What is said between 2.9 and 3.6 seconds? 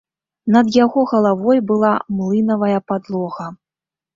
падлога.